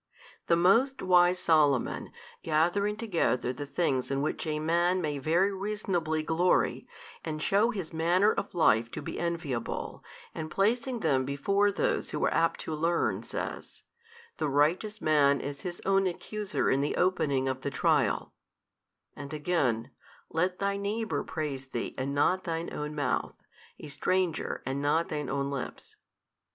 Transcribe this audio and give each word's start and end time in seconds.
The 0.47 0.55
most 0.55 1.03
wise 1.03 1.37
Solomon, 1.37 2.11
gathering 2.41 2.97
together 2.97 3.53
the 3.53 3.67
things 3.67 4.09
in 4.09 4.23
which 4.23 4.47
a 4.47 4.57
man 4.57 4.99
may 4.99 5.19
very 5.19 5.53
reasonably 5.53 6.23
glory, 6.23 6.83
and 7.23 7.39
shew 7.39 7.69
his 7.69 7.93
manner 7.93 8.33
of 8.33 8.55
life 8.55 8.89
to 8.93 9.01
be 9.03 9.19
enviable, 9.19 10.03
and 10.33 10.49
placing 10.49 11.01
them 11.01 11.23
before 11.23 11.71
those 11.71 12.09
who 12.09 12.25
are 12.25 12.33
apt 12.33 12.61
to 12.61 12.73
learn, 12.73 13.21
says, 13.21 13.83
The 14.37 14.49
righteous 14.49 15.01
man 15.01 15.39
is 15.39 15.61
his 15.61 15.83
own 15.85 16.07
accuser 16.07 16.67
in 16.71 16.81
the 16.81 16.95
opening 16.95 17.47
of 17.47 17.61
the 17.61 17.69
trial, 17.69 18.33
and 19.15 19.31
again, 19.35 19.91
Let 20.31 20.57
thy 20.57 20.77
neighbour 20.77 21.23
praise 21.23 21.67
thee 21.67 21.93
and 21.95 22.15
not 22.15 22.43
thine 22.45 22.73
own 22.73 22.95
mouth, 22.95 23.35
a 23.79 23.87
stranger 23.87 24.63
and 24.65 24.81
not 24.81 25.09
thine 25.09 25.29
own 25.29 25.51
lips. 25.51 25.95